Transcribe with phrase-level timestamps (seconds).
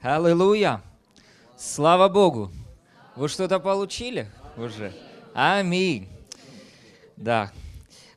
[0.00, 0.80] Аллилуйя!
[1.56, 2.52] Слава Богу!
[3.16, 4.92] Вы что-то получили уже?
[5.34, 6.08] Аминь.
[7.16, 7.50] Да.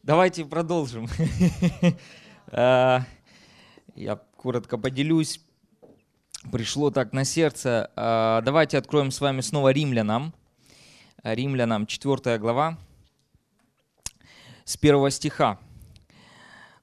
[0.04, 1.08] Давайте продолжим.
[2.54, 3.06] А,
[3.96, 5.40] я коротко поделюсь.
[6.52, 7.90] Пришло так на сердце.
[7.96, 10.34] А, давайте откроем с вами снова Римлянам.
[11.24, 12.78] Римлянам, 4 глава,
[14.66, 15.60] с 1 стиха.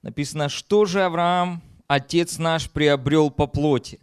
[0.03, 4.01] Написано, что же Авраам, отец наш, приобрел по плоти?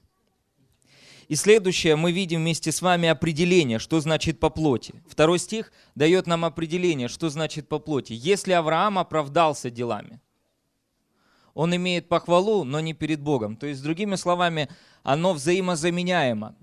[1.28, 5.02] И следующее, мы видим вместе с вами определение, что значит по плоти.
[5.08, 8.14] Второй стих дает нам определение, что значит по плоти.
[8.14, 10.22] Если Авраам оправдался делами,
[11.54, 13.56] он имеет похвалу, но не перед Богом.
[13.56, 14.70] То есть, другими словами,
[15.04, 16.56] оно взаимозаменяемо.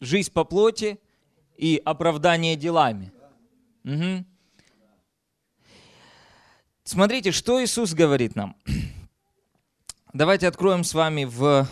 [0.00, 0.98] Жизнь по плоти
[1.56, 3.12] и оправдание делами.
[3.84, 4.24] Угу.
[6.84, 8.56] Смотрите, что Иисус говорит нам.
[10.12, 11.68] Давайте откроем с вами в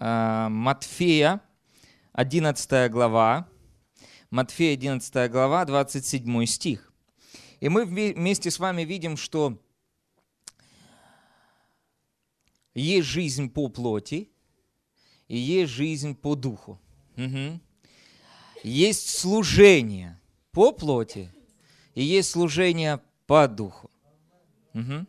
[0.00, 1.42] Матфея,
[2.12, 3.46] 11 глава,
[4.30, 6.92] Матфея, 11 глава, 27 стих.
[7.60, 9.62] И мы вместе с вами видим, что
[12.74, 14.30] есть жизнь по плоти
[15.28, 16.80] и есть жизнь по духу.
[17.16, 17.60] Угу.
[18.62, 20.18] Есть служение
[20.52, 21.32] по плоти
[21.94, 23.90] и есть служение по духу.
[24.72, 25.06] Угу.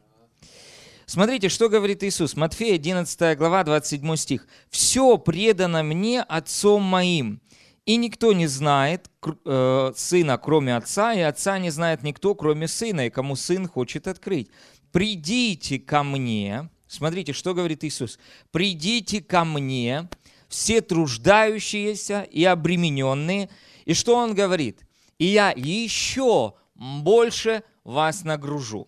[1.12, 2.38] Смотрите, что говорит Иисус.
[2.38, 4.48] Матфея 11 глава 27 стих.
[4.70, 7.42] «Все предано мне Отцом моим,
[7.86, 9.12] и никто не знает
[9.44, 14.08] э, Сына, кроме Отца, и Отца не знает никто, кроме Сына, и кому Сын хочет
[14.08, 14.48] открыть.
[14.94, 16.70] Придите ко мне».
[16.88, 18.18] Смотрите, что говорит Иисус.
[18.52, 20.08] «Придите ко мне,
[20.48, 23.50] все труждающиеся и обремененные».
[23.84, 24.88] И что Он говорит?
[25.20, 28.88] «И я еще больше вас нагружу».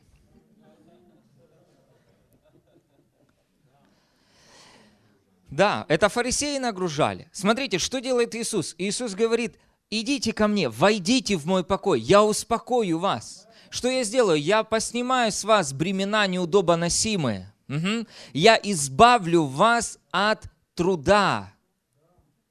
[5.56, 7.30] Да, это фарисеи нагружали.
[7.32, 8.74] Смотрите, что делает Иисус?
[8.80, 9.60] Иисус говорит,
[9.92, 13.46] идите ко мне, войдите в мой покой, я успокою вас.
[13.70, 14.42] Что я сделаю?
[14.42, 17.54] Я поснимаю с вас бремена неудобоносимые.
[17.70, 18.08] Угу.
[18.34, 20.44] Я избавлю вас от
[20.74, 21.54] труда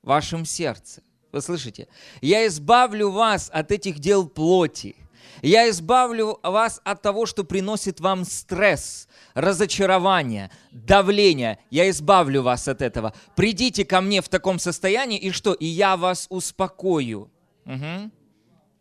[0.03, 1.03] в вашем сердце.
[1.33, 1.89] Вы слышите?
[2.21, 4.95] Я избавлю вас от этих дел плоти.
[5.41, 11.59] Я избавлю вас от того, что приносит вам стресс, разочарование, давление.
[11.71, 13.15] Я избавлю вас от этого.
[13.35, 15.55] Придите ко мне в таком состоянии, и что?
[15.55, 17.31] И я вас успокою.
[17.65, 18.11] Угу.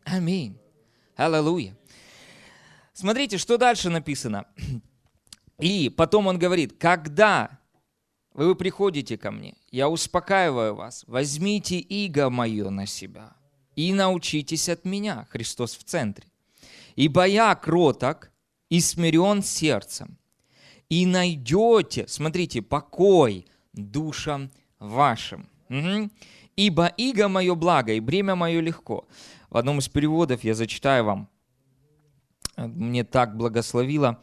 [0.06, 0.58] Аминь.
[1.16, 1.78] Аллилуйя.
[2.94, 4.46] Смотрите, что дальше написано.
[5.60, 7.60] И потом он говорит, когда
[8.34, 13.36] вы приходите ко мне, я успокаиваю вас, возьмите иго мое на себя
[13.76, 16.31] и научитесь от меня, Христос в центре.
[16.96, 18.32] Ибо я кроток
[18.70, 20.18] и смирен сердцем,
[20.90, 25.50] и найдете, смотрите, покой душам вашим.
[25.70, 26.10] Угу.
[26.58, 29.08] Ибо иго мое благо, и бремя мое легко.
[29.50, 31.30] В одном из переводов я зачитаю вам.
[32.58, 34.22] Мне так благословило.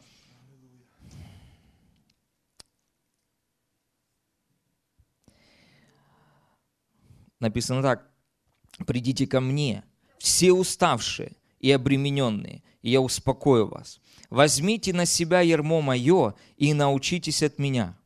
[7.39, 8.05] Написано так.
[8.85, 9.83] «Придите ко мне,
[10.19, 13.99] все уставшие и обремененные, и я успокою вас.
[14.29, 17.97] Возьмите на себя ермо мое и научитесь от меня,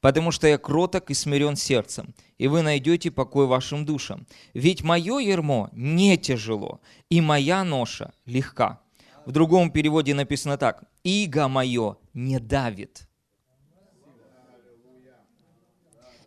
[0.00, 4.26] потому что я кроток и смирен сердцем, и вы найдете покой вашим душам.
[4.54, 6.80] Ведь мое ермо не тяжело,
[7.10, 8.80] и моя ноша легка.
[9.24, 10.84] В другом переводе написано так.
[11.04, 13.08] «Иго мое не давит».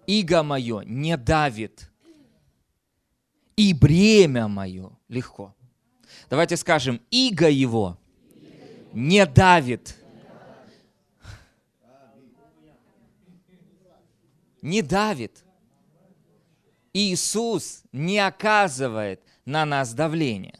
[0.07, 1.89] Иго мое не давит,
[3.55, 5.55] и бремя мое легко.
[6.29, 7.97] Давайте скажем, иго его
[8.93, 9.97] не давит.
[14.61, 15.43] Не давит.
[16.93, 20.59] Иисус не оказывает на нас давление.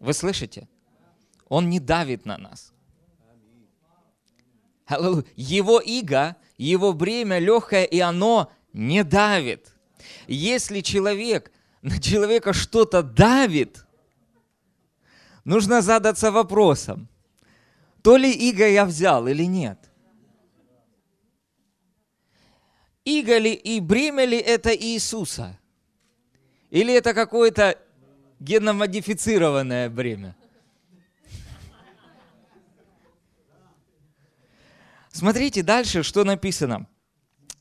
[0.00, 0.68] Вы слышите?
[1.48, 2.72] Он не давит на нас.
[5.36, 9.72] Его иго, его бремя легкое, и оно не давит.
[10.26, 11.52] Если человек,
[11.82, 13.84] на человека что-то давит,
[15.44, 17.08] нужно задаться вопросом,
[18.02, 19.78] то ли иго я взял или нет.
[23.04, 25.58] Иго ли и бремя ли это Иисуса?
[26.70, 27.78] Или это какое-то
[28.38, 30.36] геномодифицированное бремя?
[35.10, 36.86] Смотрите дальше, что написано.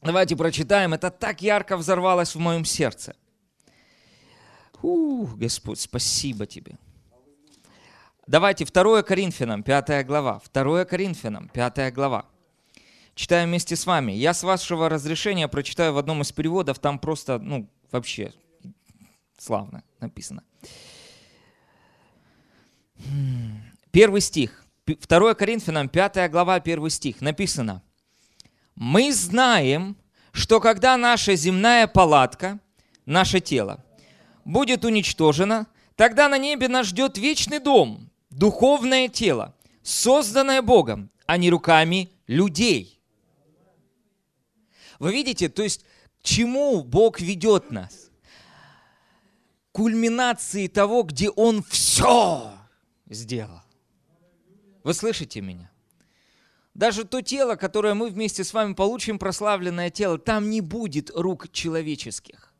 [0.01, 0.94] Давайте прочитаем.
[0.94, 3.16] Это так ярко взорвалось в моем сердце.
[4.81, 6.78] Ух, Господь, спасибо Тебе.
[8.31, 10.42] Давайте 2 Коринфянам, 5 глава.
[10.54, 12.25] 2 Коринфянам, 5 глава.
[13.13, 14.13] читаю вместе с вами.
[14.13, 18.31] Я с вашего разрешения прочитаю в одном из переводов, там просто, ну, вообще
[19.38, 20.44] славно написано.
[23.92, 24.63] Первый стих.
[24.86, 27.19] 2 Коринфянам, 5 глава, 1 стих.
[27.19, 27.83] Написано.
[28.75, 29.98] «Мы знаем,
[30.31, 32.60] что когда наша земная палатка,
[33.06, 33.83] наше тело,
[34.45, 35.68] будет уничтожена,
[35.98, 43.01] тогда на небе нас ждет вечный дом, духовное тело, созданное Богом, а не руками людей».
[45.00, 45.83] Вы видите, то есть
[46.19, 48.12] к чему Бог ведет нас?
[49.72, 52.54] Кульминации того, где Он все
[53.10, 53.62] сделал.
[54.83, 55.72] Вы слышите меня?
[56.75, 61.51] Даже то тело, которое мы вместе с вами получим, прославленное тело, там не будет рук
[61.51, 62.50] человеческих.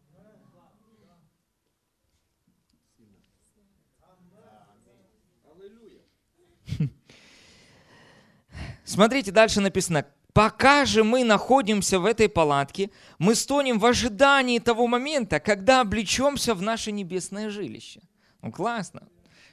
[8.92, 12.90] Смотрите, дальше написано, Пока же мы находимся в этой палатке,
[13.20, 18.02] мы стонем в ожидании того момента, когда облечемся в наше небесное жилище.
[18.42, 19.10] Ну классно.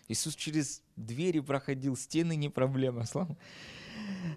[0.07, 3.07] Иисус через двери проходил, стены не проблема.
[3.07, 3.37] Слава.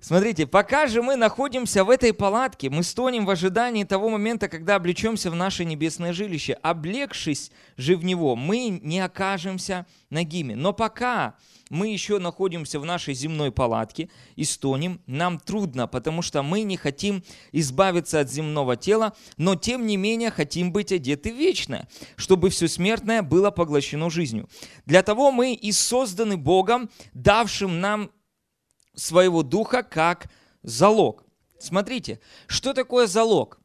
[0.01, 4.75] Смотрите, пока же мы находимся в этой палатке, мы стонем в ожидании того момента, когда
[4.75, 6.53] облечемся в наше небесное жилище.
[6.53, 10.55] Облегшись же в него, мы не окажемся нагими.
[10.55, 11.35] Но пока
[11.69, 16.77] мы еще находимся в нашей земной палатке и стонем, нам трудно, потому что мы не
[16.77, 22.49] хотим избавиться от земного тела, но тем не менее хотим быть одеты в вечное, чтобы
[22.49, 24.49] все смертное было поглощено жизнью.
[24.85, 28.09] Для того мы и созданы Богом, давшим нам
[28.93, 30.29] своего духа как
[30.63, 31.25] залог.
[31.59, 33.59] Смотрите, что такое залог?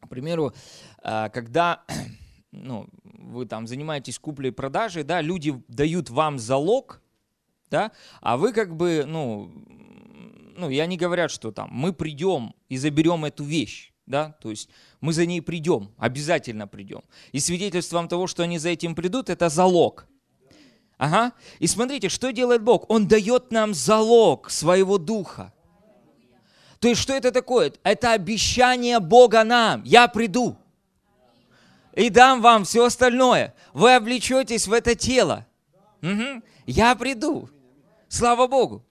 [0.00, 0.54] К примеру,
[1.02, 1.84] а, когда
[2.52, 7.00] ну, вы там занимаетесь куплей и продажей, да, люди дают вам залог,
[7.70, 9.50] да, а вы как бы, ну,
[10.56, 14.68] ну, и они говорят, что там мы придем и заберем эту вещь, да, то есть
[15.00, 17.02] мы за ней придем, обязательно придем.
[17.32, 20.06] И свидетельством того, что они за этим придут, это залог.
[21.02, 21.32] Ага.
[21.58, 22.88] И смотрите, что делает Бог?
[22.88, 25.52] Он дает нам залог своего духа.
[26.78, 27.72] То есть, что это такое?
[27.82, 29.82] Это обещание Бога нам.
[29.82, 30.56] Я приду
[31.94, 33.52] и дам вам все остальное.
[33.72, 35.44] Вы облечетесь в это тело.
[36.02, 36.40] Угу.
[36.66, 37.50] Я приду.
[38.06, 38.84] Слава Богу.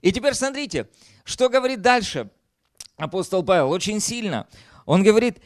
[0.00, 0.88] И теперь смотрите,
[1.24, 2.30] что говорит дальше
[2.96, 4.46] апостол Павел очень сильно.
[4.86, 5.42] Он говорит,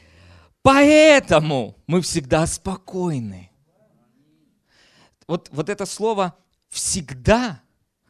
[0.62, 3.47] поэтому мы всегда спокойны
[5.28, 6.34] вот, вот это слово
[6.70, 7.60] «всегда»,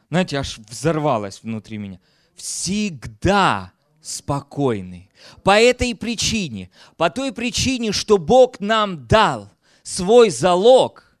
[0.09, 1.99] знаете, аж взорвалось внутри меня.
[2.33, 5.09] Всегда спокойны.
[5.43, 9.51] По этой причине, по той причине, что Бог нам дал
[9.83, 11.17] свой залог,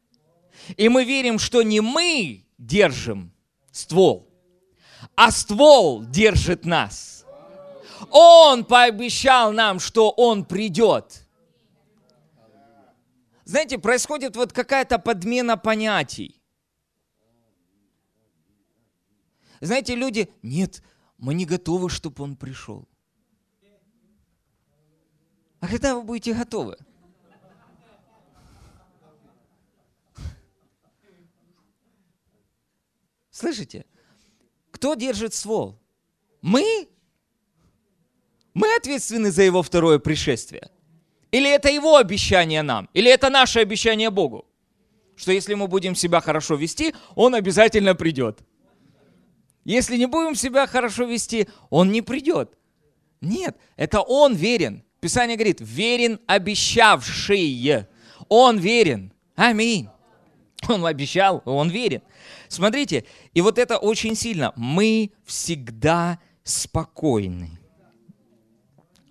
[0.77, 3.31] и мы верим, что не мы держим
[3.71, 4.27] ствол,
[5.15, 7.25] а ствол держит нас.
[8.09, 11.27] Он пообещал нам, что Он придет.
[13.49, 16.39] Знаете, происходит вот какая-то подмена понятий.
[19.59, 20.83] Знаете, люди, нет,
[21.17, 22.87] мы не готовы, чтобы он пришел.
[25.61, 26.77] А когда вы будете готовы?
[33.31, 33.83] Слышите?
[34.69, 35.81] Кто держит ствол?
[36.43, 36.87] Мы?
[38.53, 40.69] Мы ответственны за его второе пришествие.
[41.31, 42.89] Или это его обещание нам?
[42.93, 44.45] Или это наше обещание Богу?
[45.15, 48.39] Что если мы будем себя хорошо вести, Он обязательно придет.
[49.65, 52.57] Если не будем себя хорошо вести, Он не придет.
[53.21, 54.83] Нет, это Он верен.
[54.99, 57.85] Писание говорит, верен обещавший.
[58.27, 59.13] Он верен.
[59.35, 59.89] Аминь.
[60.67, 62.01] Он обещал, он верен.
[62.47, 64.51] Смотрите, и вот это очень сильно.
[64.55, 67.59] Мы всегда спокойны.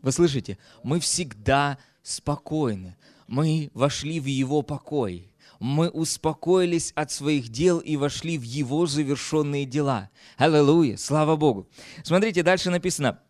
[0.02, 0.58] Вы слышите?
[0.82, 2.96] Мы всегда спокойны.
[3.26, 5.34] Мы вошли в Его покой.
[5.60, 10.10] Мы успокоились от своих дел и вошли в Его завершенные дела.
[10.36, 11.68] Аллилуйя, слава Богу.
[12.04, 13.20] Смотрите, дальше написано.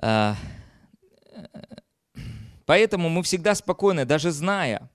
[0.00, 0.36] А,
[2.66, 4.90] поэтому мы всегда спокойны, даже зная,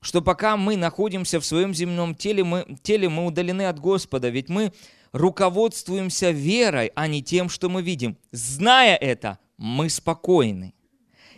[0.00, 4.48] что пока мы находимся в своем земном теле, мы, теле, мы удалены от Господа, ведь
[4.48, 4.72] мы
[5.12, 8.16] руководствуемся верой, а не тем, что мы видим.
[8.30, 10.75] Зная это, мы спокойны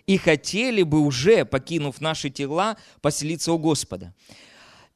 [0.09, 4.15] и хотели бы уже, покинув наши тела, поселиться у Господа.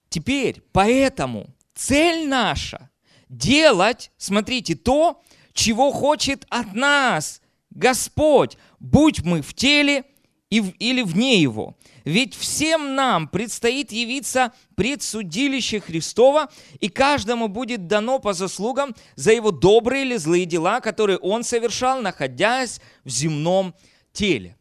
[0.09, 2.91] Теперь, поэтому цель наша
[3.29, 10.05] делать, смотрите, то, чего хочет от нас Господь, будь мы в теле
[10.49, 11.77] или вне его.
[12.07, 16.49] Ведь всем нам предстоит явиться пред судилище Христова,
[16.81, 22.01] и каждому будет дано по заслугам за его добрые или злые дела, которые он совершал,
[22.01, 23.75] находясь в земном
[24.13, 24.57] теле.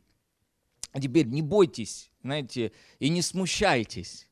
[0.91, 4.27] А теперь не бойтесь, знаете, и не смущайтесь.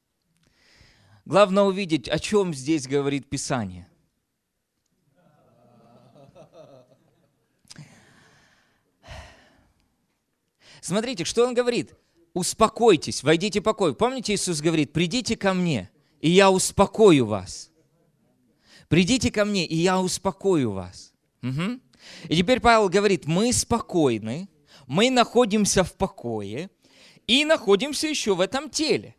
[1.25, 3.87] Главное увидеть, о чем здесь говорит Писание.
[10.81, 11.93] Смотрите, что он говорит.
[12.33, 13.95] Успокойтесь, войдите в покой.
[13.95, 15.89] Помните, Иисус говорит, придите ко мне,
[16.19, 17.71] и я успокою вас.
[18.87, 21.13] Придите ко мне, и я успокою вас.
[21.41, 21.79] Угу.
[22.29, 24.47] И теперь Павел говорит, мы спокойны,
[24.89, 26.69] мы находимся в покое
[27.27, 29.15] и находимся еще в этом теле.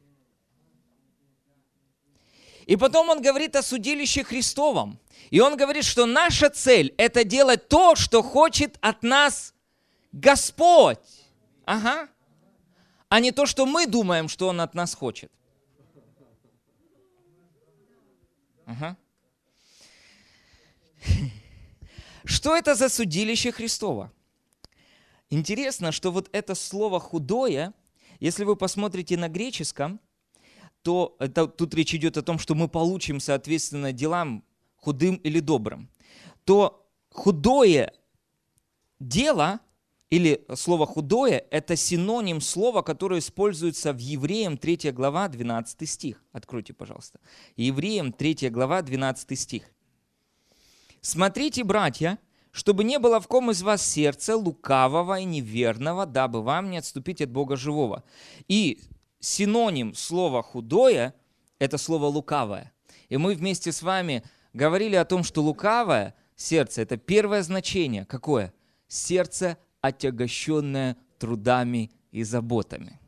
[2.67, 4.99] И потом он говорит о судилище Христовом.
[5.31, 9.55] И он говорит, что наша цель– это делать то, что хочет от нас
[10.11, 10.99] Господь.
[11.65, 12.09] Ага.
[13.09, 15.31] А не то, что мы думаем, что Он от нас хочет.
[18.67, 18.97] Ага.
[22.25, 24.12] Что это за судилище Христова?
[25.30, 27.72] Интересно, что вот это слово «худое»,
[28.18, 30.00] если вы посмотрите на греческом,
[30.82, 34.44] то это, тут речь идет о том, что мы получим, соответственно, делам
[34.76, 35.88] худым или добрым,
[36.44, 37.94] то худое
[38.99, 39.60] дело
[40.10, 46.25] или слово «худое»— это синоним слова, которое используется в Евреям 3 глава 12 стих.
[46.32, 47.20] Откройте, пожалуйста.
[47.56, 49.70] Евреям 3 глава 12 стих.
[51.00, 52.18] «Смотрите, братья,
[52.52, 57.21] чтобы не было в ком из вас сердца лукавого и неверного, дабы вам не отступить
[57.21, 58.04] от Бога живого».
[58.49, 58.80] И
[59.21, 61.14] синоним слова «худое»—
[61.59, 62.73] это слово «лукавое».
[63.09, 68.04] И мы вместе с вами говорили о том, что лукавое сердце— это первое значение.
[68.04, 68.52] Какое?
[68.88, 72.99] Сердце отягощенное трудами и заботами.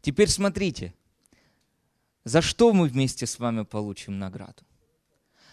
[0.00, 0.94] Теперь смотрите,
[2.24, 4.62] за что мы вместе с вами получим награду?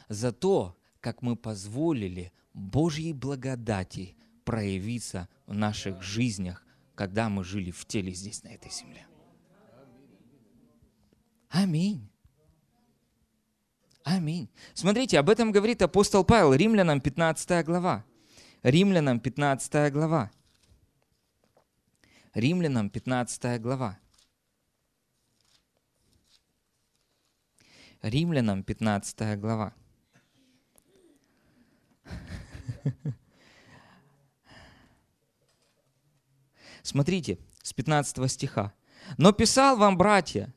[0.10, 7.86] За то, как мы позволили Божьей благодати проявиться в наших жизнях, когда мы жили в
[7.86, 9.06] теле здесь, на этой земле.
[11.50, 12.10] Аминь.
[14.06, 14.50] Аминь.
[14.74, 18.06] Смотрите, об этом говорит апостол Павел, Римлянам 15 глава.
[18.64, 20.32] Римлянам 15 глава.
[22.34, 24.00] Римлянам 15 глава.
[28.02, 29.74] Римлянам 15 глава.
[36.84, 38.74] Смотрите, с 15 стиха.
[39.18, 40.54] «Но писал вам, братья,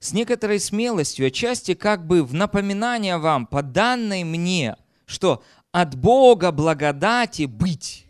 [0.00, 6.52] с некоторой смелостью, отчасти как бы в напоминание вам, по данной мне, что от Бога
[6.52, 8.06] благодати быть.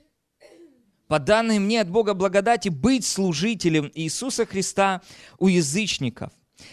[1.06, 5.00] По данной мне от Бога благодати быть служителем Иисуса Христа
[5.38, 6.30] у язычников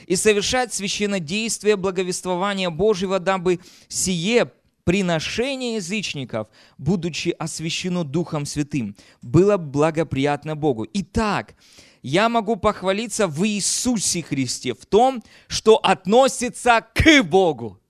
[0.08, 4.52] и совершать священнодействие благовествования Божьего, дабы сие
[4.86, 10.88] приношение язычников, будучи освящено Духом Святым, было благоприятно Богу.
[10.94, 11.56] Итак,
[12.02, 17.82] я могу похвалиться в Иисусе Христе, в том, что относится к Богу.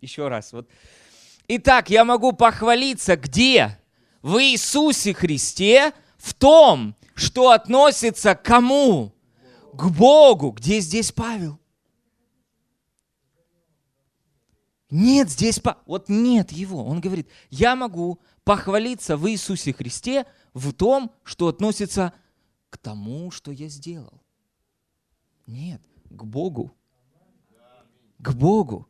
[0.00, 0.68] Еще раз, вот
[1.46, 3.78] Итак, я могу похвалиться где?
[4.22, 9.14] В Иисусе Христе, в том, что относится к кому?
[9.74, 10.52] К Богу.
[10.52, 11.60] Где здесь Павел?
[14.90, 16.84] Нет здесь, вот нет его.
[16.84, 22.12] Он говорит, я могу похвалиться в Иисусе Христе в том, что относится
[22.70, 24.22] к тому, что я сделал.
[25.46, 26.74] Нет, к Богу.
[28.18, 28.88] К Богу.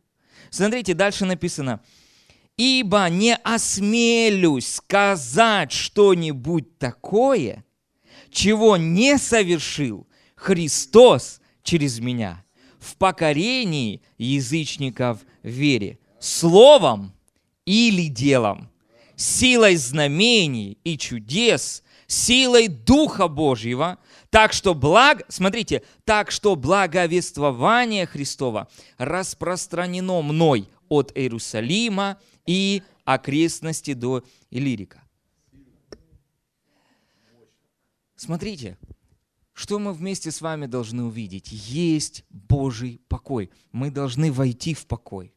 [0.51, 1.81] Смотрите, дальше написано,
[2.57, 7.65] ибо не осмелюсь сказать что-нибудь такое,
[8.31, 12.45] чего не совершил Христос через меня
[12.79, 17.13] в покорении язычников вере, словом
[17.65, 18.71] или делом,
[19.15, 23.99] силой знамений и чудес, силой Духа Божьего,
[24.31, 34.25] так что благ, смотрите, так что благовествование Христова распространено мной от Иерусалима и окрестности до
[34.51, 35.03] Илирика.
[38.17, 38.79] Смотрите,
[39.53, 41.53] что мы вместе с вами должны увидеть?
[41.53, 43.51] Есть Божий покой.
[43.71, 45.34] Мы должны войти в покой.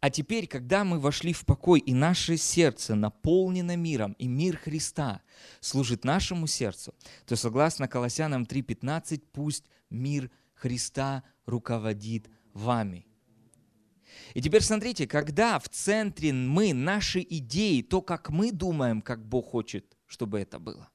[0.00, 5.22] А теперь, когда мы вошли в покой, и наше сердце наполнено миром, и мир Христа
[5.60, 6.94] служит нашему сердцу,
[7.26, 13.06] то согласно Колоссянам 3.15, пусть мир Христа руководит вами.
[14.34, 19.50] И теперь смотрите, когда в центре мы, наши идеи, то, как мы думаем, как Бог
[19.50, 20.88] хочет, чтобы это было.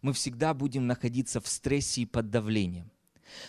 [0.00, 2.90] Мы всегда будем находиться в стрессе и под давлением.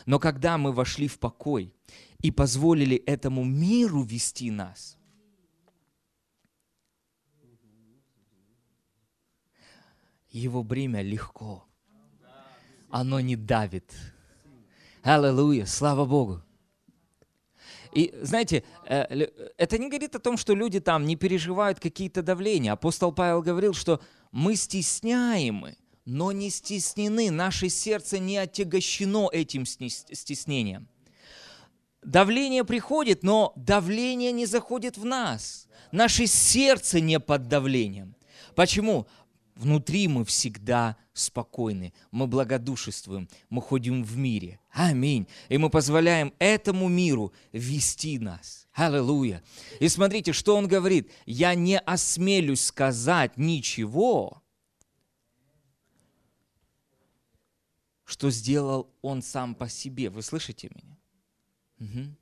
[0.06, 1.74] Но когда мы вошли в покой
[2.24, 4.98] и позволили этому миру вести нас,
[10.30, 11.68] его бремя легко.
[12.90, 13.92] Оно не давит.
[15.04, 16.42] Аллилуйя, слава Богу.
[17.92, 19.28] И знаете, э,
[19.58, 22.72] это не говорит о том, что люди там не переживают какие-то давления.
[22.72, 24.02] Апостол Павел говорил, что
[24.32, 27.30] мы стесняемы, но не стеснены.
[27.32, 30.88] Наше сердце не отягощено этим стеснением.
[32.06, 35.68] Давление приходит, но давление не заходит в нас.
[35.92, 38.16] Наше сердце не под давлением.
[38.56, 39.08] Почему?
[39.56, 44.60] Внутри мы всегда спокойны, мы благодушествуем, мы ходим в мире.
[44.72, 45.28] Аминь.
[45.48, 48.68] И мы позволяем этому миру вести нас.
[48.74, 49.44] Аллилуйя.
[49.80, 51.12] И смотрите, что он говорит.
[51.28, 54.42] Я не осмелюсь сказать ничего,
[58.04, 60.10] что сделал он сам по себе.
[60.10, 60.93] Вы слышите меня?
[61.84, 62.16] Угу.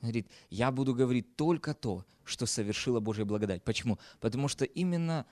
[0.00, 3.62] Говорит, я буду говорить только то, что совершила Божья благодать.
[3.62, 3.98] Почему?
[4.20, 5.26] Потому что именно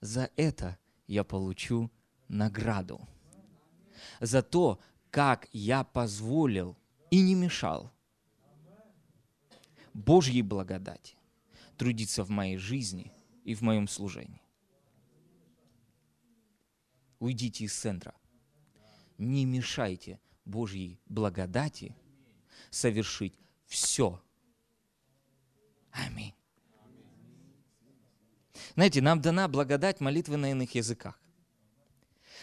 [0.00, 1.90] за это я получу
[2.28, 3.06] награду.
[4.20, 4.80] За то,
[5.10, 6.76] как я позволил
[7.10, 7.92] и не мешал
[9.92, 11.16] Божьей благодати
[11.76, 13.12] трудиться в моей жизни
[13.44, 14.42] и в моем служении.
[17.18, 18.14] Уйдите из центра.
[19.18, 21.94] Не мешайте Божьей благодати
[22.70, 23.34] совершить
[23.66, 24.20] все.
[25.90, 26.34] Аминь.
[28.74, 31.20] Знаете, нам дана благодать молитвы на иных языках.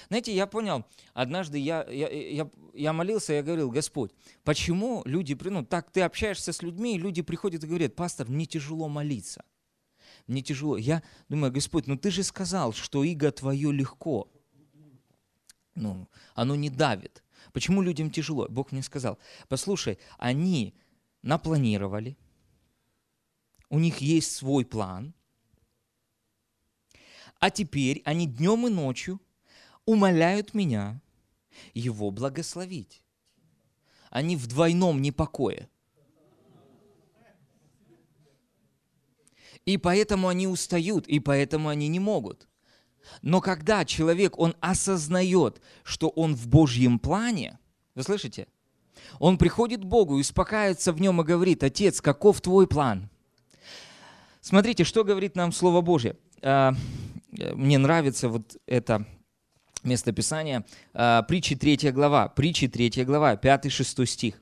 [0.10, 4.12] Знаете, я понял, однажды я, я, я, я молился, я говорил, Господь,
[4.44, 8.46] почему люди, ну так ты общаешься с людьми, и люди приходят и говорят, пастор, мне
[8.46, 9.44] тяжело молиться.
[10.28, 10.78] Мне тяжело.
[10.78, 14.30] Я думаю, Господь, ну ты же сказал, что иго твое легко.
[15.76, 17.24] Ну, оно не давит.
[17.58, 18.46] Почему людям тяжело?
[18.48, 20.76] Бог мне сказал, послушай, они
[21.24, 22.16] напланировали,
[23.72, 25.16] у них есть свой план,
[27.40, 29.20] а теперь они днем и ночью
[29.86, 31.02] умоляют меня
[31.74, 33.02] его благословить.
[34.12, 35.68] Они в двойном непокое.
[39.66, 42.48] И поэтому они устают, и поэтому они не могут.
[43.22, 47.60] Но когда человек, он осознает, что он в Божьем плане,
[47.96, 48.48] вы слышите?
[49.20, 53.10] Он приходит к Богу и успокаивается в нем и говорит, Отец, каков твой план?
[54.42, 56.18] Смотрите, что говорит нам Слово Божье.
[56.42, 56.74] А,
[57.32, 59.06] мне нравится вот это
[59.84, 64.42] местописание, э, притчи 3 глава, притчи 3 глава, 5-6 стих.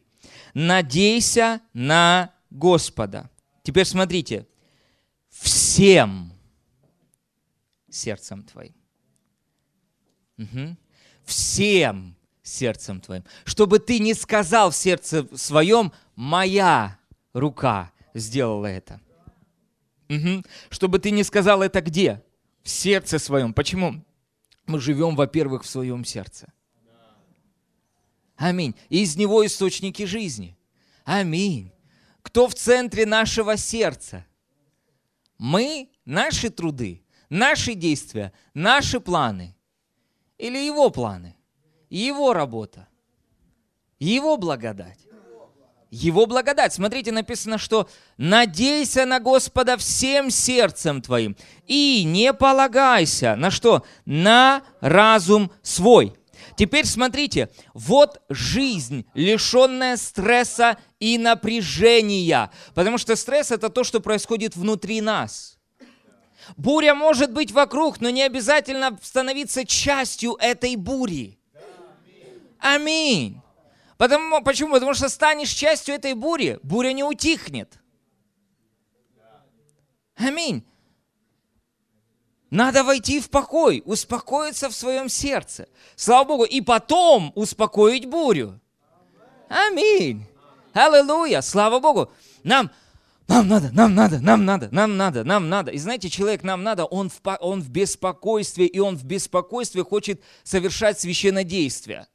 [0.53, 3.29] «Надейся на Господа».
[3.63, 4.47] Теперь смотрите.
[5.29, 6.34] «Всем
[7.95, 8.75] сердцем твоим».
[10.37, 10.77] Угу.
[11.23, 13.23] «Всем сердцем твоим».
[13.45, 16.99] Чтобы ты не сказал в сердце своем, «Моя
[17.33, 19.01] рука сделала это».
[20.09, 20.43] Угу.
[20.69, 22.21] Чтобы ты не сказал это где?
[22.65, 23.53] в сердце своем.
[23.53, 24.03] Почему?
[24.65, 26.51] Мы живем, во-первых, в своем сердце.
[28.35, 28.75] Аминь.
[28.89, 30.57] из него источники жизни.
[31.05, 31.71] Аминь.
[32.23, 34.25] Кто в центре нашего сердца?
[35.37, 39.55] Мы, наши труды, наши действия, наши планы.
[40.37, 41.35] Или его планы,
[41.89, 42.87] его работа,
[43.99, 44.99] его благодать.
[45.91, 46.73] Его благодать.
[46.73, 53.85] Смотрите, написано, что «надейся на Господа всем сердцем твоим и не полагайся на что?
[54.03, 56.17] На разум свой».
[56.57, 62.51] Теперь смотрите, вот жизнь, лишенная стресса и напряжения.
[62.73, 65.54] Потому что стресс– это то, что происходит внутри нас.
[66.57, 71.39] Буря может быть вокруг, но не обязательно становиться частью этой бури.
[72.59, 73.41] Аминь.
[73.97, 74.73] Потому, почему?
[74.73, 77.79] Потому что станешь частью этой бури, буря не утихнет.
[80.15, 80.65] Аминь.
[82.49, 85.67] Надо войти в покой, успокоиться в своем сердце.
[85.95, 86.43] Слава Богу.
[86.45, 88.59] И потом успокоить бурю.
[89.49, 90.25] Аминь.
[90.73, 91.41] Аллилуйя.
[91.41, 92.11] Слава Богу.
[92.43, 92.71] Нам,
[93.27, 95.71] нам надо, нам надо, нам надо, нам надо, нам надо.
[95.71, 100.21] И знаете, человек нам надо, он в, он в беспокойстве, и он в беспокойстве хочет
[100.43, 102.07] совершать священнодействие.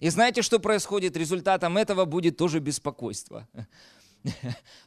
[0.00, 1.16] И знаете, что происходит?
[1.16, 3.46] Результатом этого будет тоже беспокойство.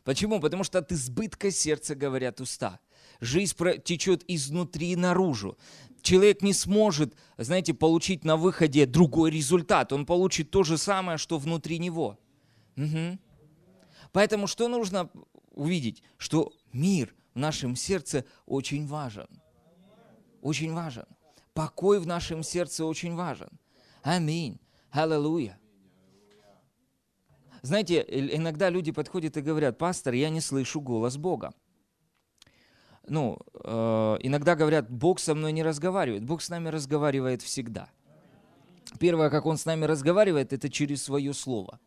[0.03, 0.39] Почему?
[0.39, 2.79] Потому что от избытка сердца говорят уста.
[3.19, 5.57] Жизнь течет изнутри наружу.
[6.01, 9.93] Человек не сможет, знаете, получить на выходе другой результат.
[9.93, 12.19] Он получит то же самое, что внутри него.
[12.77, 13.17] Угу.
[14.11, 15.09] Поэтому что нужно
[15.57, 16.03] увидеть?
[16.17, 19.27] Что мир в нашем сердце очень важен.
[20.41, 21.05] Очень важен.
[21.53, 23.49] Покой в нашем сердце очень важен.
[24.03, 24.59] Аминь.
[24.91, 25.59] Аллилуйя.
[27.61, 31.53] Знаете, иногда люди подходят и говорят, пастор, я не слышу голос Бога.
[33.07, 36.23] Ну, э, иногда говорят, Бог со мной не разговаривает.
[36.23, 37.89] Бог с нами разговаривает всегда.
[38.99, 41.79] Первое, как Он с нами разговаривает, это через свое Слово.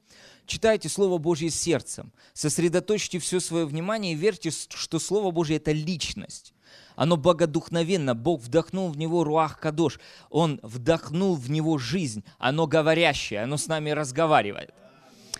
[0.46, 6.54] Читайте Слово Божье сердцем, сосредоточьте все свое внимание и верьте, что Слово Божье– это личность.
[6.96, 13.42] Оно богодухновенно, Бог вдохнул в него руах кадош, Он вдохнул в него жизнь, оно говорящее,
[13.42, 14.74] оно с нами разговаривает.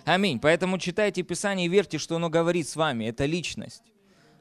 [0.05, 0.39] Аминь.
[0.41, 3.83] Поэтому читайте Писание и верьте, что оно говорит с вами, это личность.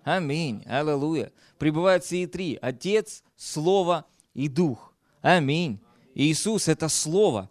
[0.04, 0.64] Аминь.
[0.66, 1.32] Аллилуйя.
[1.58, 2.58] Пребывают сии три.
[2.62, 4.94] Отец, Слово и Дух.
[5.22, 5.80] Аминь.
[6.16, 7.50] Иисус– это Слово,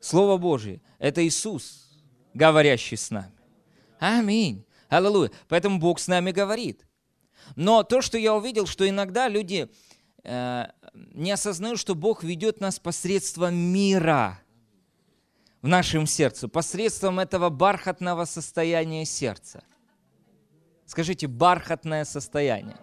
[0.00, 0.80] Слово Божие.
[0.98, 1.90] Это Иисус,
[2.34, 3.32] говорящий с нами.
[3.98, 4.64] Аминь.
[4.88, 5.30] Аллилуйя.
[5.48, 6.86] Поэтому Бог с нами говорит.
[7.56, 9.70] Но то, что я увидел, что иногда люди
[10.24, 14.40] э, не осознают, что Бог ведет нас посредством мира
[15.62, 19.62] в нашем сердце, посредством этого бархатного состояния сердца.
[20.86, 22.76] Скажите, бархатное состояние.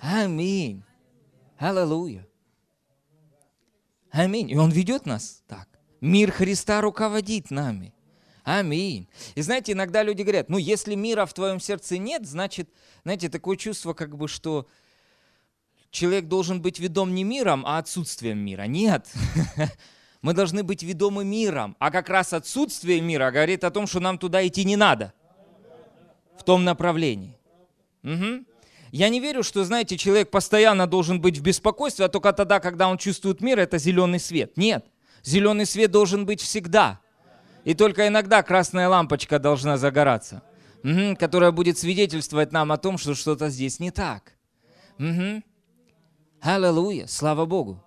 [0.00, 0.82] Аминь.
[1.58, 2.26] Аллилуйя.
[4.14, 4.50] Аминь.
[4.50, 5.68] И Он ведет нас так.
[6.00, 7.92] Мир Христа руководит нами.
[8.44, 9.08] Аминь.
[9.34, 12.68] И знаете, иногда люди говорят, ну если мира в твоем сердце нет, значит,
[13.02, 14.68] знаете, такое чувство, как бы, что
[15.90, 18.62] человек должен быть ведом не миром, а отсутствием мира.
[18.62, 19.10] Нет.
[20.22, 21.74] Мы должны быть ведомы миром.
[21.80, 25.12] А как раз отсутствие мира говорит о том, что нам туда идти не надо.
[26.38, 27.36] В том направлении.
[28.04, 28.44] Угу.
[28.94, 32.86] Я не верю, что, знаете, человек постоянно должен быть в беспокойстве, а только тогда, когда
[32.86, 34.56] он чувствует мир, это зеленый свет.
[34.56, 34.86] Нет,
[35.24, 37.00] зеленый свет должен быть всегда.
[37.64, 40.44] И только иногда красная лампочка должна загораться,
[41.18, 44.36] которая будет свидетельствовать нам о том, что что-то здесь не так.
[45.00, 45.42] Угу.
[46.42, 47.82] Аллилуйя, слава Богу.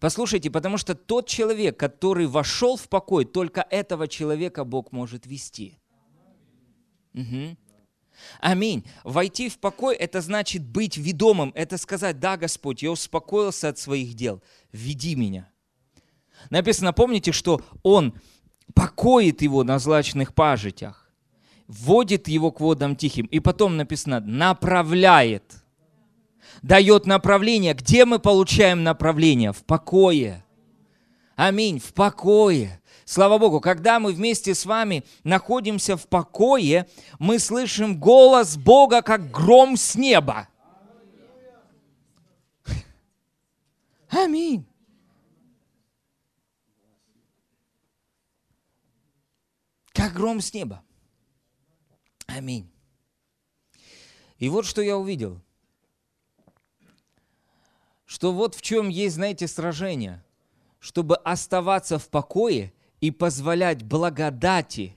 [0.00, 5.76] Послушайте, потому что тот человек, который вошел в покой, только этого человека Бог может вести.
[7.12, 7.58] Угу.
[8.40, 8.84] Аминь.
[9.04, 11.52] Войти в покой– это значит быть ведомым.
[11.54, 14.42] Это сказать, да, Господь, я успокоился от своих дел.
[14.72, 15.48] Веди меня.
[16.48, 18.14] Написано, помните, что Он
[18.74, 21.10] покоит его на злачных пажитях,
[21.66, 23.26] вводит его к водам тихим.
[23.26, 25.44] И потом написано, направляет,
[26.62, 27.74] дает направление.
[27.74, 29.52] Где мы получаем направление?
[29.52, 30.44] В покое.
[31.36, 32.80] Аминь, в покое.
[33.10, 39.32] Слава Богу, когда мы вместе с вами находимся в покое, мы слышим голос Бога, как
[39.32, 40.46] гром с неба.
[44.08, 44.64] Аминь.
[49.92, 50.80] Как гром с неба.
[52.28, 52.70] Аминь.
[54.38, 55.40] И вот что я увидел.
[58.06, 60.24] Что вот в чем есть, знаете, сражение.
[60.78, 64.96] Чтобы оставаться в покое– и позволять благодати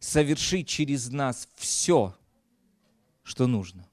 [0.00, 2.16] совершить через нас все,
[3.22, 3.88] что нужно.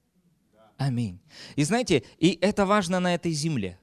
[0.77, 1.19] Аминь.
[1.55, 3.79] И знаете, и это важно на этой земле.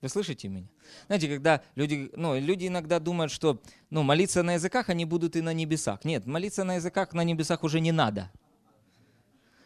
[0.00, 0.68] Вы слышите меня?
[1.06, 5.42] Знаете, когда люди, ну, люди иногда думают, что ну, молиться на языках они будут и
[5.42, 6.04] на небесах.
[6.04, 8.30] Нет, молиться на языках на небесах уже не надо.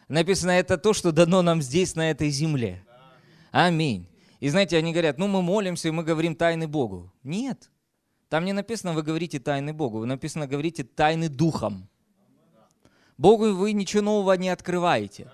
[0.08, 2.84] Написано, это то, что дано нам здесь, на этой земле.
[3.52, 4.08] Аминь.
[4.40, 7.12] И знаете, они говорят, ну мы молимся, и мы говорим тайны Богу.
[7.22, 7.70] Нет.
[8.34, 11.88] Там не написано, вы говорите тайны Богу, написано, говорите тайны Духом.
[13.16, 15.30] Богу вы ничего нового не открываете.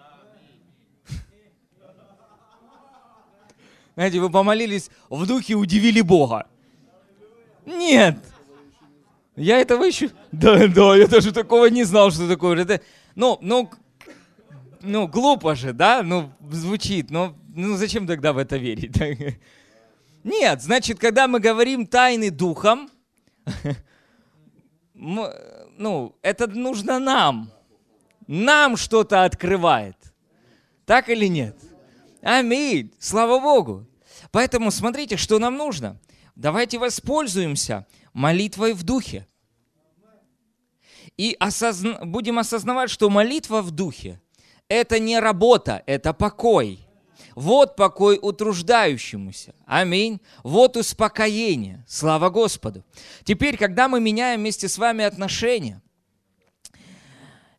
[3.95, 6.47] Знаете, вы помолились в духе, удивили Бога.
[7.65, 8.19] Нет.
[9.35, 10.11] Я этого еще...
[10.31, 12.61] Да, да, я даже такого не знал, что такое.
[12.61, 12.83] Это...
[13.15, 13.71] Ну, ну,
[14.83, 16.03] ну, глупо же, да?
[16.03, 17.11] Ну, звучит.
[17.11, 18.95] Но ну, зачем тогда в это верить?
[20.25, 22.91] Нет, значит, когда мы говорим тайны духом,
[24.95, 27.51] ну, это нужно нам.
[28.27, 29.97] Нам что-то открывает.
[30.85, 31.57] Так или нет?
[32.23, 32.93] Аминь.
[32.99, 33.87] Слава Богу.
[34.31, 35.99] Поэтому смотрите, что нам нужно.
[36.37, 39.27] Давайте воспользуемся молитвой в духе.
[41.17, 42.05] И осозна...
[42.05, 44.21] будем осознавать, что молитва в духе–
[44.69, 46.81] это не работа, это покой–
[47.41, 49.55] вот покой утруждающемуся.
[49.65, 50.21] Аминь.
[50.45, 51.85] Вот успокоение.
[51.89, 52.85] Слава Господу.
[53.25, 55.81] Теперь, когда мы меняем вместе с вами отношения,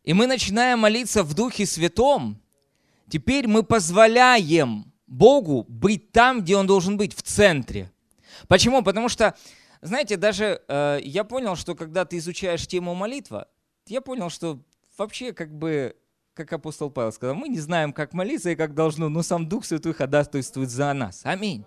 [0.04, 2.40] и мы начинаем молиться в Духе Святом,
[3.08, 7.90] теперь мы позволяем Богу быть там, где Он должен быть, в центре.
[8.46, 8.82] Почему?
[8.82, 9.34] Потому что,
[9.80, 13.48] знаете, даже э, я понял, что когда ты изучаешь тему молитва,
[13.86, 14.60] я понял, что
[14.96, 15.96] вообще как бы
[16.34, 19.64] как апостол Павел сказал, мы не знаем, как молиться и как должно, но сам Дух
[19.64, 21.20] Святой ходатайствует за нас.
[21.24, 21.64] Аминь.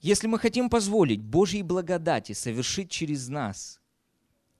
[0.00, 3.80] Если мы хотим позволить Божьей благодати совершить через нас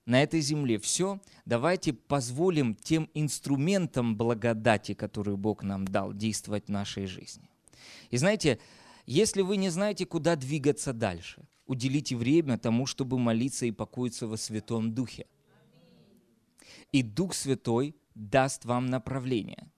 [0.07, 6.71] на этой земле все, давайте позволим тем инструментам благодати, которые Бог нам дал, действовать в
[6.71, 7.51] нашей жизни.
[8.11, 8.59] И знаете,
[9.05, 14.39] если вы не знаете, куда двигаться дальше, уделите время тому, чтобы молиться и покоиться во
[14.39, 15.27] Святом Духе.
[16.91, 19.71] И Дух Святой даст вам направление.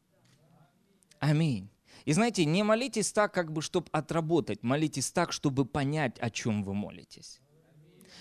[1.19, 1.71] Аминь.
[2.05, 6.63] И знаете, не молитесь так, как бы, чтобы отработать, молитесь так, чтобы понять, о чем
[6.63, 7.41] вы молитесь.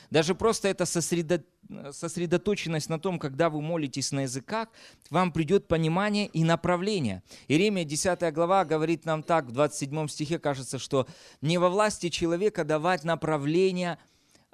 [0.09, 1.43] Даже просто эта сосредо...
[1.91, 4.69] сосредоточенность на том, когда вы молитесь на языках,
[5.09, 7.23] вам придет понимание и направление.
[7.47, 11.07] Иеремия 10 глава говорит нам так, в 27 стихе кажется, что
[11.41, 13.97] не во власти человека давать направление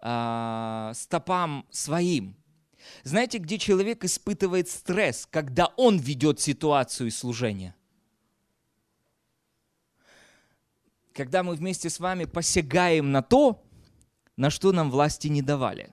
[0.01, 2.35] э, стопам своим.
[3.03, 7.75] Знаете, где человек испытывает стресс, когда он ведет ситуацию служения?
[11.13, 13.63] когда мы вместе с вами посягаем на то,
[14.37, 15.91] на что нам власти не давали.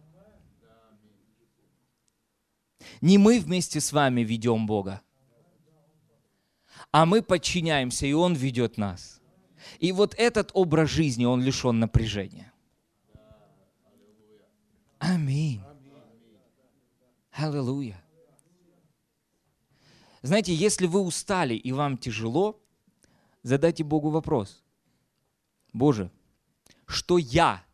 [3.00, 5.02] Не мы вместе с вами ведем Бога,
[6.90, 9.20] а мы подчиняемся, и Он ведет нас.
[9.78, 12.52] И вот этот образ жизни, он лишен напряжения.
[14.98, 15.60] Аминь.
[17.38, 18.02] Аллилуйя.
[20.22, 22.60] Знаете, если вы устали и вам тяжело,
[23.44, 24.64] задайте Богу вопрос.
[25.72, 26.10] Боже,
[26.86, 27.64] что я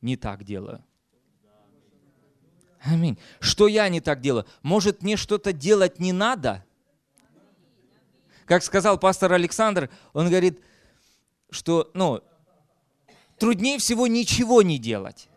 [0.00, 0.82] не так делаю?
[2.80, 3.18] Аминь.
[3.40, 4.46] Что я не так делаю?
[4.62, 6.64] Может, мне что-то делать не надо?
[8.46, 10.62] Как сказал пастор Александр, он говорит,
[11.50, 12.22] что ну,
[13.36, 15.28] труднее всего ничего не делать.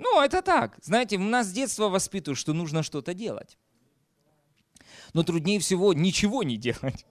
[0.00, 0.78] Ну, это так.
[0.80, 3.58] Знаете, у нас с детства воспитывают, что нужно что-то делать.
[5.12, 7.04] Но труднее всего ничего не делать.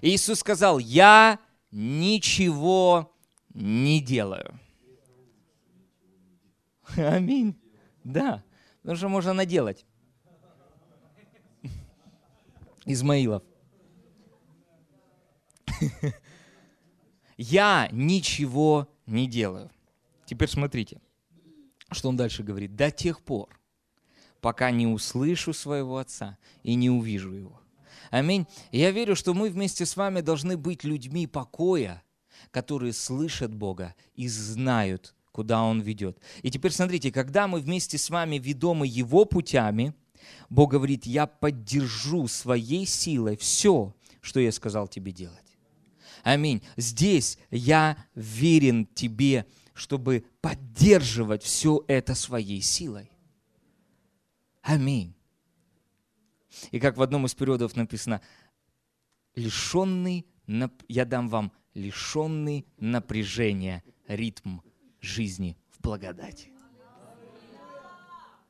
[0.00, 1.38] Иисус сказал, я
[1.70, 3.14] ничего
[3.52, 4.58] не делаю.
[6.96, 7.60] Аминь.
[8.04, 8.42] Да,
[8.80, 9.84] потому что можно наделать.
[12.86, 13.42] Измаилов.
[17.36, 19.70] Я ничего не делаю.
[20.24, 21.02] Теперь смотрите,
[21.90, 22.76] что он дальше говорит.
[22.76, 23.48] До тех пор,
[24.40, 27.60] пока не услышу своего отца и не увижу его.
[28.10, 28.46] Аминь.
[28.72, 32.02] Я верю, что мы вместе с вами должны быть людьми покоя,
[32.50, 36.18] которые слышат Бога и знают, куда Он ведет.
[36.42, 39.94] И теперь смотрите, когда мы вместе с вами ведомы Его путями,
[40.48, 45.38] Бог говорит, я поддержу своей силой все, что я сказал тебе делать.
[46.22, 46.62] Аминь.
[46.76, 49.46] Здесь я верен тебе,
[49.78, 53.12] чтобы поддерживать все это своей силой.
[54.60, 55.14] Аминь.
[56.72, 58.20] И как в одном из периодов написано,
[59.36, 60.26] лишенный,
[60.88, 64.58] я дам вам лишенный напряжения ритм
[65.00, 66.50] жизни в благодати.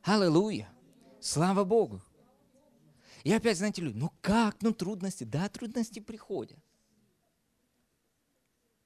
[0.03, 0.73] Аллилуйя!
[1.21, 2.01] Слава Богу!
[3.23, 6.59] И опять, знаете, люди, ну как, ну трудности, да, трудности приходят.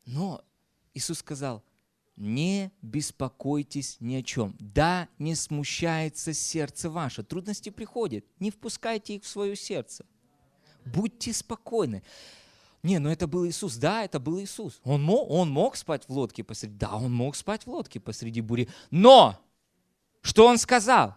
[0.04, 0.44] Но
[0.94, 1.62] Иисус сказал,
[2.16, 4.56] не беспокойтесь ни о чем.
[4.58, 7.22] Да, не смущается сердце ваше.
[7.22, 8.24] Трудности приходят.
[8.38, 10.04] Не впускайте их в свое сердце.
[10.84, 12.02] Будьте спокойны.
[12.82, 13.76] Не, ну это был Иисус.
[13.76, 14.80] Да, это был Иисус.
[14.84, 16.74] Он мог, он мог спать в лодке посреди...
[16.74, 18.68] Да, он мог спать в лодке посреди бури.
[18.90, 19.40] Но,
[20.20, 21.16] что он сказал?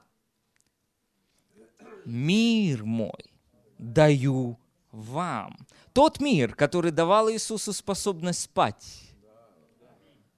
[2.06, 3.32] Мир мой
[3.80, 4.60] даю
[4.92, 5.58] вам.
[5.92, 9.15] Тот мир, который давал Иисусу способность спать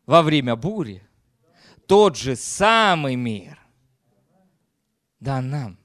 [0.08, 1.04] во время бури,
[1.86, 3.60] тот же самый мир
[5.20, 5.78] дан нам.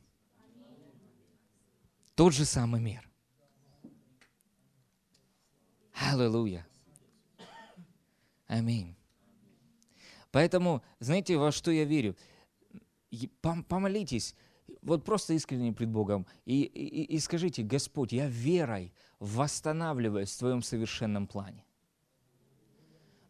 [2.15, 3.09] Тот же самый мир.
[5.95, 6.67] Аллилуйя.
[8.47, 8.97] Аминь.
[10.31, 12.17] Поэтому, знаете, во что я верю?
[13.41, 14.35] Помолитесь,
[14.83, 20.63] вот просто искренне пред Богом, и, и, и скажите, Господь, я верой восстанавливаюсь в Твоем
[20.63, 21.65] совершенном плане.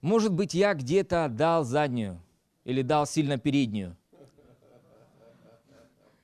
[0.03, 2.21] Может быть, я где-то дал заднюю
[2.65, 3.97] или дал сильно переднюю.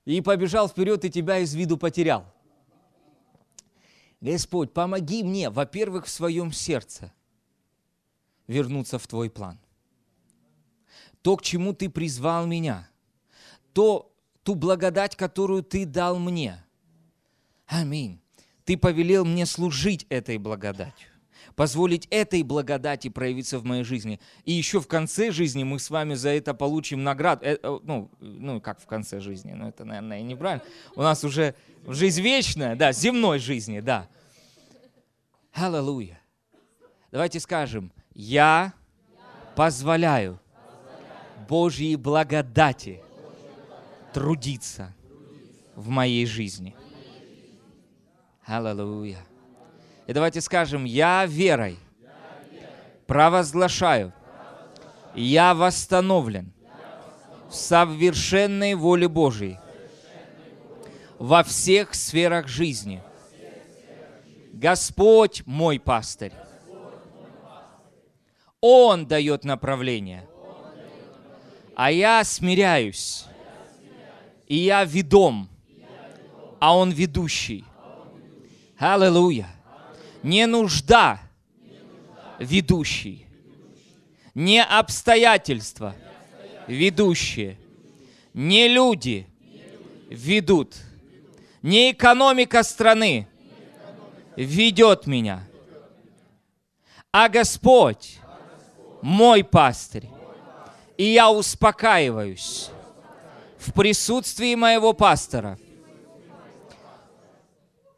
[0.04, 2.26] И побежал вперед, и тебя из виду потерял.
[4.20, 7.12] Господь, помоги мне, во-первых, в своем сердце
[8.48, 9.58] вернуться в Твой план.
[11.22, 12.88] То, к чему Ты призвал меня,
[13.74, 14.12] то,
[14.42, 16.64] ту благодать, которую Ты дал мне.
[17.66, 18.20] Аминь.
[18.64, 21.07] Ты повелел мне служить этой благодатью.
[21.58, 24.20] Позволить этой благодати проявиться в моей жизни.
[24.44, 27.44] И еще в конце жизни мы с вами за это получим награду.
[27.44, 29.54] Э, э, ну, ну, как в конце жизни?
[29.54, 30.62] Ну, это, наверное, неправильно.
[30.94, 34.08] У нас уже жизнь вечная, да, земной жизни, да.
[35.52, 36.20] Аллилуйя.
[37.10, 38.72] Давайте скажем, я
[39.56, 40.38] позволяю
[41.48, 43.02] Божьей благодати
[44.14, 44.94] трудиться
[45.74, 46.76] в моей жизни.
[48.46, 49.18] Аллилуйя.
[50.08, 51.78] И давайте скажем, я верой
[53.06, 54.14] провозглашаю,
[55.14, 56.50] я восстановлен
[57.50, 59.58] в совершенной воле Божьей
[61.18, 63.02] во всех сферах жизни.
[64.54, 66.32] Господь мой пастырь.
[68.62, 70.26] Он дает направление.
[71.76, 73.26] А я смиряюсь.
[74.46, 75.50] И я ведом.
[76.60, 77.66] А Он ведущий.
[78.78, 79.57] Аллилуйя
[80.28, 81.20] не нужда
[82.38, 83.26] ведущий,
[84.34, 85.96] не обстоятельства
[86.66, 87.58] ведущие,
[88.34, 89.26] не люди
[90.10, 90.76] ведут,
[91.62, 93.26] не экономика страны
[94.36, 95.48] ведет меня,
[97.10, 98.18] а Господь
[99.00, 100.10] мой пастырь.
[100.98, 102.68] И я успокаиваюсь
[103.56, 105.58] в присутствии моего пастора.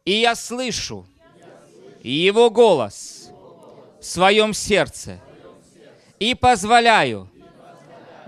[0.05, 1.05] И я слышу,
[2.09, 3.31] его голос
[3.99, 5.19] в своем сердце
[6.19, 7.29] и позволяю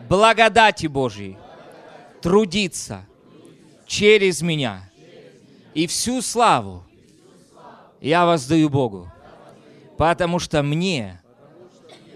[0.07, 1.37] благодати Божьей
[2.21, 3.05] трудиться
[3.85, 4.89] через меня.
[5.73, 6.83] И всю славу
[7.99, 9.11] я воздаю Богу,
[9.97, 11.21] потому что мне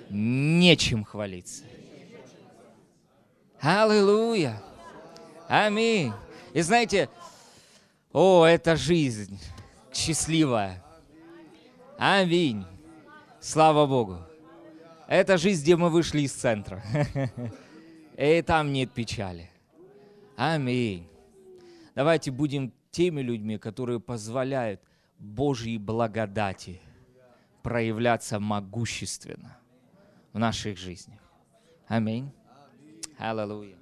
[0.10, 1.64] нечем хвалиться.
[3.60, 4.62] Аллилуйя!
[5.48, 6.14] Аминь!
[6.54, 7.10] И знаете,
[8.14, 9.40] о, это жизнь
[9.94, 10.84] счастливая.
[11.98, 12.64] Аминь.
[13.40, 14.20] Слава Богу.
[15.08, 16.84] Это жизнь, где мы вышли из центра.
[18.18, 19.50] И там нет печали.
[20.36, 21.08] Аминь.
[21.96, 24.82] Давайте будем теми людьми, которые позволяют
[25.18, 26.82] Божьей благодати
[27.64, 29.58] проявляться могущественно
[30.34, 31.20] в наших жизнях.
[31.88, 32.32] Аминь.
[33.18, 33.78] Аллилуйя.